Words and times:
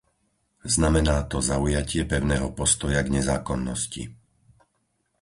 Znamená 0.75 1.17
to 1.31 1.37
zaujatie 1.51 2.03
pevného 2.11 2.47
postoja 2.59 3.01
k 3.05 3.13
nezákonnosti. 3.21 4.03